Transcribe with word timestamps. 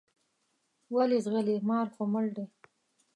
ولې 0.95 1.17
ځغلې 1.25 1.55
مار 1.67 1.87
خو 1.93 2.03
مړ 2.13 2.25
دی. 2.35 2.45